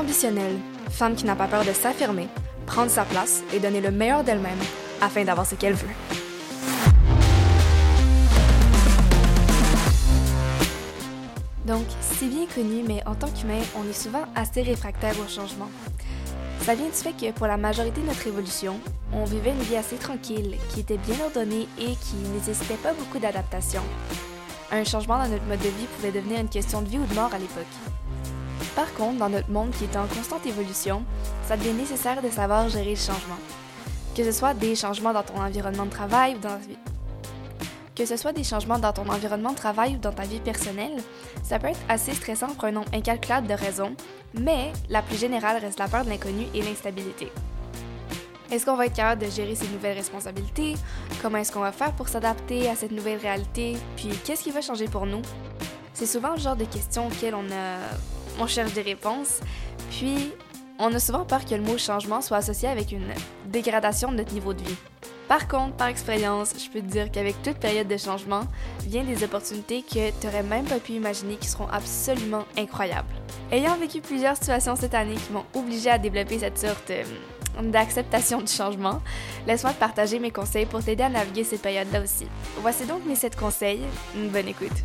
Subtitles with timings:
[0.00, 0.56] ambitionnelle,
[0.90, 2.28] femme qui n'a pas peur de s'affirmer,
[2.66, 4.58] prendre sa place et donner le meilleur d'elle-même
[5.00, 5.88] afin d'avoir ce qu'elle veut.
[11.66, 15.70] Donc, c'est bien connu, mais en tant qu'humain, on est souvent assez réfractaire au changement.
[16.62, 18.80] Ça vient du fait que pour la majorité de notre évolution,
[19.12, 23.18] on vivait une vie assez tranquille, qui était bien ordonnée et qui nécessitait pas beaucoup
[23.18, 23.82] d'adaptation.
[24.72, 27.14] Un changement dans notre mode de vie pouvait devenir une question de vie ou de
[27.14, 27.66] mort à l'époque.
[28.74, 31.02] Par contre, dans notre monde qui est en constante évolution,
[31.46, 33.38] ça devient nécessaire de savoir gérer le changement.
[34.16, 36.58] Que ce soit des changements dans ton environnement de travail ou dans
[38.00, 41.02] que ce soit des changements dans ton environnement de travail ou dans ta vie personnelle,
[41.42, 43.94] ça peut être assez stressant pour un nombre incalculable de raisons,
[44.32, 47.30] mais la plus générale reste la peur de l'inconnu et l'instabilité.
[48.50, 50.76] Est-ce qu'on va être capable de gérer ces nouvelles responsabilités?
[51.20, 53.76] Comment est-ce qu'on va faire pour s'adapter à cette nouvelle réalité?
[53.96, 55.20] Puis qu'est-ce qui va changer pour nous?
[55.92, 57.76] C'est souvent le genre de questions auxquelles on, a...
[58.40, 59.40] on cherche des réponses.
[59.90, 60.32] Puis
[60.78, 63.12] on a souvent peur que le mot changement soit associé avec une
[63.46, 64.76] dégradation de notre niveau de vie.
[65.28, 68.42] Par contre, par expérience, je peux te dire qu'avec toute période de changement,
[68.80, 73.14] viennent des opportunités que tu n'aurais même pas pu imaginer qui seront absolument incroyables.
[73.52, 77.04] Ayant vécu plusieurs situations cette année qui m'ont obligé à développer cette sorte euh,
[77.62, 79.00] d'acceptation du changement,
[79.46, 82.26] laisse-moi te partager mes conseils pour t'aider à naviguer cette période-là aussi.
[82.60, 83.82] Voici donc mes 7 conseils.
[84.32, 84.84] Bonne écoute.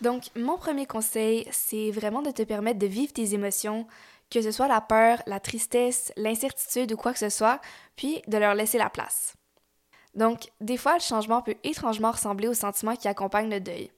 [0.00, 3.86] Donc, mon premier conseil, c'est vraiment de te permettre de vivre tes émotions,
[4.30, 7.60] que ce soit la peur, la tristesse, l'incertitude ou quoi que ce soit,
[7.96, 9.34] puis de leur laisser la place.
[10.14, 13.90] Donc, des fois, le changement peut étrangement ressembler aux sentiments qui accompagnent le deuil.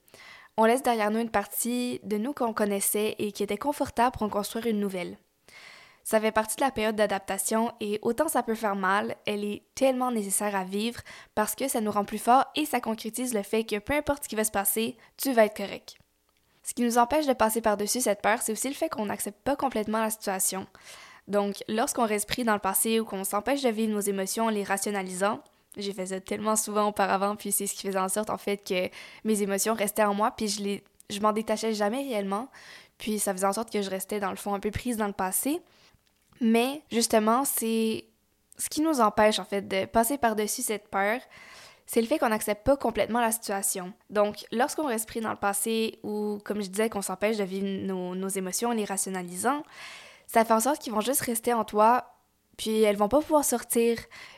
[0.57, 4.23] On laisse derrière nous une partie de nous qu'on connaissait et qui était confortable pour
[4.23, 5.17] en construire une nouvelle.
[6.03, 9.63] Ça fait partie de la période d'adaptation et autant ça peut faire mal, elle est
[9.75, 11.01] tellement nécessaire à vivre
[11.35, 14.23] parce que ça nous rend plus forts et ça concrétise le fait que peu importe
[14.23, 15.97] ce qui va se passer, tu vas être correct.
[16.63, 19.41] Ce qui nous empêche de passer par-dessus cette peur, c'est aussi le fait qu'on n'accepte
[19.43, 20.67] pas complètement la situation.
[21.27, 24.49] Donc, lorsqu'on reste pris dans le passé ou qu'on s'empêche de vivre nos émotions en
[24.49, 25.41] les rationalisant,
[25.77, 28.57] j'ai fait ça tellement souvent auparavant, puis c'est ce qui faisait en sorte en fait
[28.57, 28.89] que
[29.23, 32.47] mes émotions restaient en moi, puis je les je m'en détachais jamais réellement,
[32.97, 35.07] puis ça faisait en sorte que je restais dans le fond un peu prise dans
[35.07, 35.61] le passé.
[36.41, 38.05] Mais justement, c'est
[38.57, 41.19] ce qui nous empêche en fait de passer par-dessus cette peur,
[41.85, 43.93] c'est le fait qu'on n'accepte pas complètement la situation.
[44.09, 47.67] Donc, lorsqu'on reste pris dans le passé ou, comme je disais, qu'on s'empêche de vivre
[47.85, 49.63] nos, nos, émotions en les rationalisant,
[50.25, 52.15] ça fait en sorte qu'ils vont juste rester en toi,
[52.57, 53.97] puis elles vont pas pouvoir sortir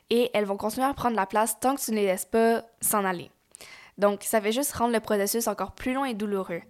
[0.09, 2.63] et elles vont continuer à prendre la place tant que tu ne les laisses pas
[2.81, 3.29] s'en aller.
[3.97, 6.61] Donc, ça fait juste rendre le processus encore plus long et douloureux.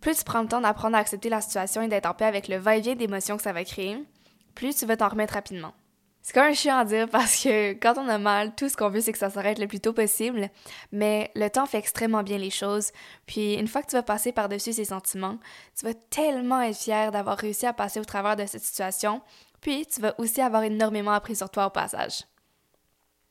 [0.00, 2.48] Plus tu prends le temps d'apprendre à accepter la situation et d'être en paix avec
[2.48, 3.96] le va-et-vient d'émotions que ça va créer,
[4.56, 5.72] plus tu vas t'en remettre rapidement.
[6.26, 8.88] C'est quand même chiant à dire parce que quand on a mal, tout ce qu'on
[8.88, 10.50] veut, c'est que ça s'arrête le plus tôt possible,
[10.90, 12.90] mais le temps fait extrêmement bien les choses.
[13.26, 15.38] Puis une fois que tu vas passer par-dessus ces sentiments,
[15.78, 19.22] tu vas tellement être fier d'avoir réussi à passer au travers de cette situation,
[19.60, 22.24] puis tu vas aussi avoir énormément appris sur toi au passage.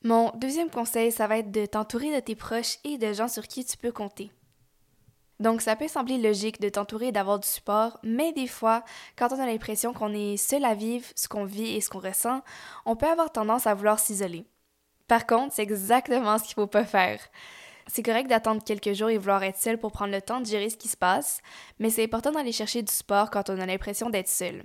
[0.02, 3.46] Mon deuxième conseil, ça va être de t'entourer de tes proches et de gens sur
[3.46, 4.30] qui tu peux compter.
[5.38, 8.82] Donc, ça peut sembler logique de t'entourer et d'avoir du support, mais des fois,
[9.16, 11.98] quand on a l'impression qu'on est seul à vivre ce qu'on vit et ce qu'on
[12.00, 12.42] ressent,
[12.86, 14.46] on peut avoir tendance à vouloir s'isoler.
[15.08, 17.20] Par contre, c'est exactement ce qu'il faut pas faire.
[17.86, 20.70] C'est correct d'attendre quelques jours et vouloir être seul pour prendre le temps de gérer
[20.70, 21.40] ce qui se passe,
[21.78, 24.64] mais c'est important d'aller chercher du support quand on a l'impression d'être seul.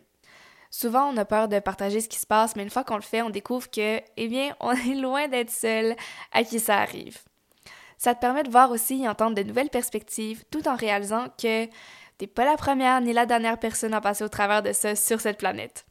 [0.71, 3.01] Souvent, on a peur de partager ce qui se passe, mais une fois qu'on le
[3.01, 5.95] fait, on découvre que, eh bien, on est loin d'être seul
[6.31, 7.19] à qui ça arrive.
[8.01, 11.67] Ça te permet de voir aussi et entendre de nouvelles perspectives tout en réalisant que
[12.17, 15.21] t'es pas la première ni la dernière personne à passer au travers de ça sur
[15.21, 15.85] cette planète.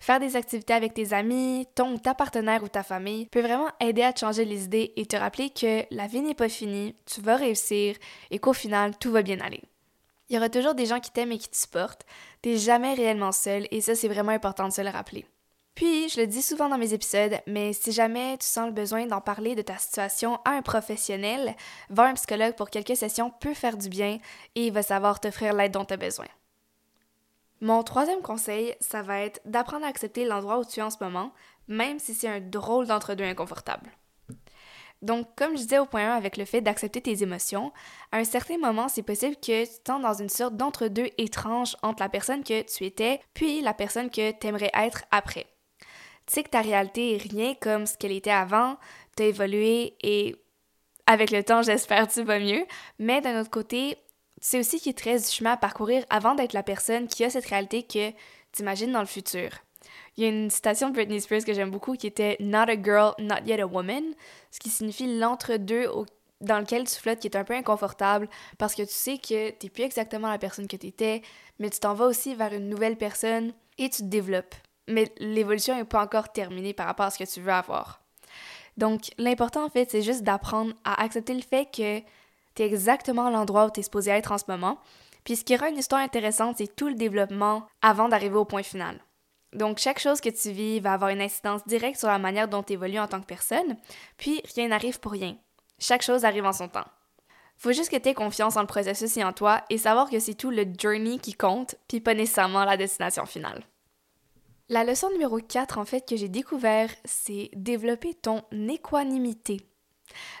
[0.00, 3.68] Faire des activités avec tes amis, ton ou ta partenaire ou ta famille peut vraiment
[3.78, 6.96] aider à te changer les idées et te rappeler que la vie n'est pas finie,
[7.06, 7.94] tu vas réussir
[8.32, 9.62] et qu'au final, tout va bien aller.
[10.28, 12.04] Il y aura toujours des gens qui t'aiment et qui te supportent.
[12.40, 15.24] T'es jamais réellement seul et ça, c'est vraiment important de se le rappeler.
[15.74, 19.06] Puis, je le dis souvent dans mes épisodes, mais si jamais tu sens le besoin
[19.06, 21.56] d'en parler de ta situation à un professionnel,
[21.88, 24.18] voir un psychologue pour quelques sessions peut faire du bien
[24.54, 26.26] et il va savoir t'offrir l'aide dont tu as besoin.
[27.62, 31.02] Mon troisième conseil, ça va être d'apprendre à accepter l'endroit où tu es en ce
[31.02, 31.32] moment,
[31.68, 33.90] même si c'est un drôle d'entre-deux inconfortable.
[35.00, 37.72] Donc, comme je disais au point 1 avec le fait d'accepter tes émotions,
[38.12, 42.02] à un certain moment, c'est possible que tu tentes dans une sorte d'entre-deux étrange entre
[42.02, 45.46] la personne que tu étais puis la personne que tu aimerais être après
[46.26, 48.76] tu sais que ta réalité est rien comme ce qu'elle était avant,
[49.16, 50.36] tu as évolué et
[51.06, 52.64] avec le temps, j'espère tu vas mieux.
[52.98, 53.96] Mais d'un autre côté,
[54.40, 57.24] tu sais aussi qu'il te reste du chemin à parcourir avant d'être la personne qui
[57.24, 58.10] a cette réalité que
[58.52, 59.50] tu imagines dans le futur.
[60.16, 62.80] Il y a une citation de Britney Spears que j'aime beaucoup qui était Not a
[62.80, 64.14] girl, not yet a woman,
[64.50, 65.88] ce qui signifie l'entre-deux
[66.40, 68.28] dans lequel tu flottes qui est un peu inconfortable
[68.58, 71.22] parce que tu sais que tu n'es plus exactement la personne que tu étais,
[71.58, 74.54] mais tu t'en vas aussi vers une nouvelle personne et tu te développes.
[74.88, 78.00] Mais l'évolution n'est pas encore terminée par rapport à ce que tu veux avoir.
[78.76, 82.00] Donc, l'important en fait, c'est juste d'apprendre à accepter le fait que
[82.54, 84.78] tu es exactement l'endroit où tu es supposé être en ce moment.
[85.24, 88.62] Puis ce qui rend une histoire intéressante, c'est tout le développement avant d'arriver au point
[88.62, 88.98] final.
[89.52, 92.62] Donc, chaque chose que tu vis va avoir une incidence directe sur la manière dont
[92.62, 93.76] tu évolues en tant que personne,
[94.16, 95.36] puis rien n'arrive pour rien.
[95.78, 96.86] Chaque chose arrive en son temps.
[97.58, 100.18] Faut juste que tu aies confiance en le processus et en toi et savoir que
[100.18, 103.62] c'est tout le journey qui compte, puis pas nécessairement la destination finale.
[104.68, 109.60] La leçon numéro 4, en fait, que j'ai découvert, c'est développer ton équanimité.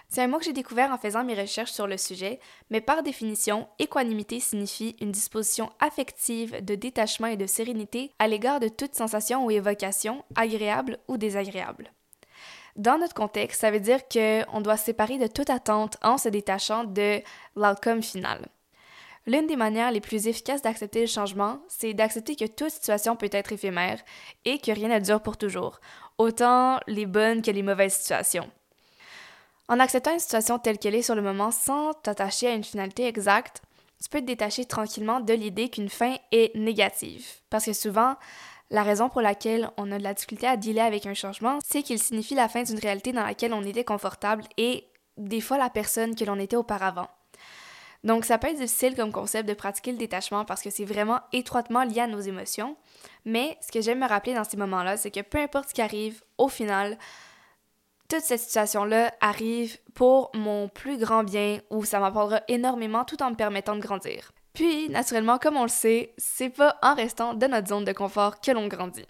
[0.08, 2.38] C'est un mot que j'ai découvert en faisant mes recherches sur le sujet,
[2.70, 8.60] mais par définition, équanimité signifie une disposition affective de détachement et de sérénité à l'égard
[8.60, 11.92] de toute sensation ou évocation, agréable ou désagréable.
[12.76, 16.28] Dans notre contexte, ça veut dire qu'on doit se séparer de toute attente en se
[16.28, 17.20] détachant de
[17.56, 18.48] l'outcome final.
[19.26, 23.30] L'une des manières les plus efficaces d'accepter le changement, c'est d'accepter que toute situation peut
[23.30, 24.00] être éphémère
[24.44, 25.80] et que rien ne dure pour toujours,
[26.18, 28.50] autant les bonnes que les mauvaises situations.
[29.68, 33.06] En acceptant une situation telle qu'elle est sur le moment sans t'attacher à une finalité
[33.06, 33.62] exacte,
[34.02, 37.24] tu peux te détacher tranquillement de l'idée qu'une fin est négative.
[37.48, 38.16] Parce que souvent,
[38.70, 41.82] la raison pour laquelle on a de la difficulté à dealer avec un changement, c'est
[41.82, 45.70] qu'il signifie la fin d'une réalité dans laquelle on était confortable et des fois la
[45.70, 47.08] personne que l'on était auparavant.
[48.04, 51.20] Donc ça peut être difficile comme concept de pratiquer le détachement parce que c'est vraiment
[51.32, 52.76] étroitement lié à nos émotions,
[53.24, 55.82] mais ce que j'aime me rappeler dans ces moments-là, c'est que peu importe ce qui
[55.82, 56.98] arrive, au final,
[58.08, 63.30] toute cette situation-là arrive pour mon plus grand bien ou ça m'apportera énormément tout en
[63.30, 64.32] me permettant de grandir.
[64.52, 68.40] Puis, naturellement, comme on le sait, c'est pas en restant dans notre zone de confort
[68.40, 69.06] que l'on grandit.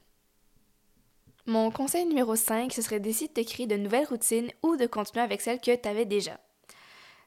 [1.46, 5.24] Mon conseil numéro 5, ce serait d'essayer de créer de nouvelles routines ou de continuer
[5.24, 6.38] avec celles que tu avais déjà.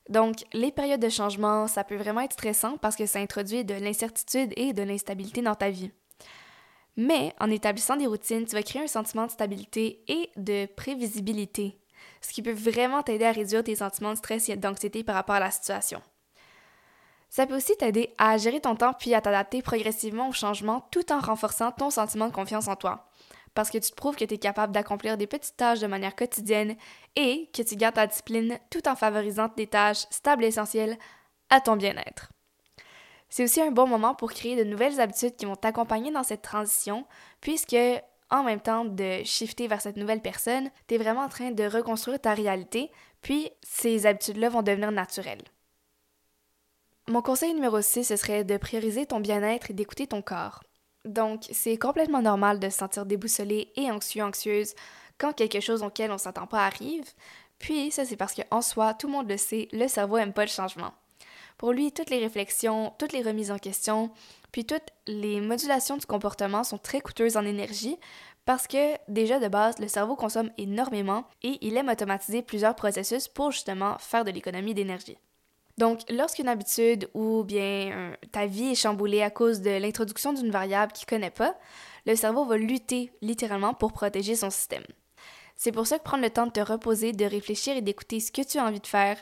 [0.10, 3.74] Donc, les périodes de changement, ça peut vraiment être stressant parce que ça introduit de
[3.74, 5.92] l'incertitude et de l'instabilité dans ta vie.
[6.98, 11.78] Mais en établissant des routines, tu vas créer un sentiment de stabilité et de prévisibilité,
[12.22, 15.36] ce qui peut vraiment t'aider à réduire tes sentiments de stress et d'anxiété par rapport
[15.36, 16.02] à la situation.
[17.30, 21.12] Ça peut aussi t'aider à gérer ton temps puis à t'adapter progressivement au changement tout
[21.12, 23.10] en renforçant ton sentiment de confiance en toi.
[23.56, 26.16] Parce que tu te prouves que tu es capable d'accomplir des petites tâches de manière
[26.16, 26.76] quotidienne
[27.16, 30.98] et que tu gardes ta discipline tout en favorisant des tâches stables et essentielles
[31.50, 32.30] à ton bien-être.
[33.30, 36.42] C'est aussi un bon moment pour créer de nouvelles habitudes qui vont t'accompagner dans cette
[36.42, 37.06] transition,
[37.42, 37.76] puisque
[38.30, 41.64] en même temps de shifter vers cette nouvelle personne, tu es vraiment en train de
[41.64, 42.92] reconstruire ta réalité,
[43.22, 45.44] puis ces habitudes-là vont devenir naturelles.
[47.08, 50.64] Mon conseil numéro 6, ce serait de prioriser ton bien-être et d'écouter ton corps.
[51.06, 54.74] Donc, c'est complètement normal de se sentir déboussolé et anxieux, anxieuse
[55.18, 57.06] quand quelque chose auquel on s'attend pas arrive.
[57.60, 60.44] Puis, ça, c'est parce qu'en soi, tout le monde le sait, le cerveau aime pas
[60.44, 60.94] le changement.
[61.58, 64.12] Pour lui, toutes les réflexions, toutes les remises en question,
[64.52, 67.98] puis toutes les modulations du comportement sont très coûteuses en énergie
[68.46, 73.28] parce que déjà de base, le cerveau consomme énormément et il aime automatiser plusieurs processus
[73.28, 75.18] pour justement faire de l'économie d'énergie.
[75.78, 80.94] Donc, lorsqu'une habitude ou bien ta vie est chamboulée à cause de l'introduction d'une variable
[80.94, 81.56] qu'il ne connaît pas,
[82.06, 84.86] le cerveau va lutter littéralement pour protéger son système.
[85.58, 88.32] C'est pour ça que prendre le temps de te reposer, de réfléchir et d'écouter ce
[88.32, 89.18] que tu as envie de faire,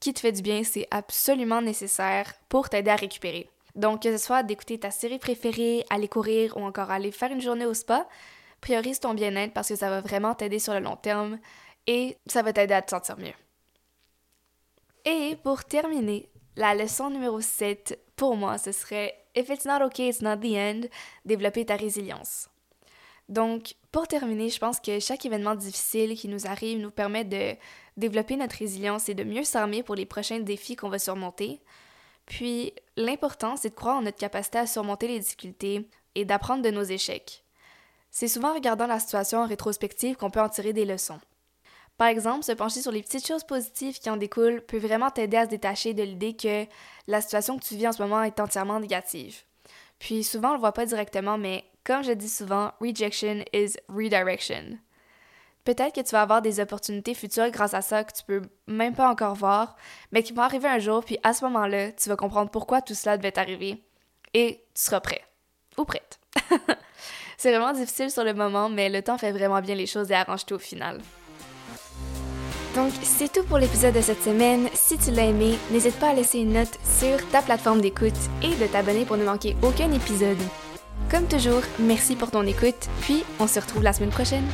[0.00, 3.48] qui te fait du bien, c'est absolument nécessaire pour t'aider à récupérer.
[3.74, 7.40] Donc, que ce soit d'écouter ta série préférée, aller courir ou encore aller faire une
[7.40, 8.06] journée au spa,
[8.60, 11.38] priorise ton bien-être parce que ça va vraiment t'aider sur le long terme
[11.86, 13.45] et ça va t'aider à te sentir mieux.
[15.08, 20.08] Et pour terminer, la leçon numéro 7, pour moi, ce serait If it's not okay,
[20.08, 20.88] it's not the end,
[21.24, 22.48] développer ta résilience.
[23.28, 27.54] Donc, pour terminer, je pense que chaque événement difficile qui nous arrive nous permet de
[27.96, 31.60] développer notre résilience et de mieux s'armer pour les prochains défis qu'on va surmonter.
[32.24, 36.70] Puis, l'important, c'est de croire en notre capacité à surmonter les difficultés et d'apprendre de
[36.70, 37.44] nos échecs.
[38.10, 41.20] C'est souvent en regardant la situation en rétrospective qu'on peut en tirer des leçons.
[41.98, 45.38] Par exemple, se pencher sur les petites choses positives qui en découlent peut vraiment t'aider
[45.38, 46.66] à se détacher de l'idée que
[47.06, 49.42] la situation que tu vis en ce moment est entièrement négative.
[49.98, 54.78] Puis souvent, on le voit pas directement, mais comme je dis souvent, rejection is redirection.
[55.64, 58.94] Peut-être que tu vas avoir des opportunités futures grâce à ça que tu peux même
[58.94, 59.74] pas encore voir,
[60.12, 62.94] mais qui vont arriver un jour, puis à ce moment-là, tu vas comprendre pourquoi tout
[62.94, 63.82] cela devait t'arriver.
[64.34, 65.22] Et tu seras prêt.
[65.76, 66.20] Ou prête.
[67.38, 70.14] C'est vraiment difficile sur le moment, mais le temps fait vraiment bien les choses et
[70.14, 71.00] arrange tout au final.
[72.76, 74.68] Donc, c'est tout pour l'épisode de cette semaine.
[74.74, 78.54] Si tu l'as aimé, n'hésite pas à laisser une note sur ta plateforme d'écoute et
[78.54, 80.36] de t'abonner pour ne manquer aucun épisode.
[81.10, 84.44] Comme toujours, merci pour ton écoute, puis on se retrouve la semaine prochaine.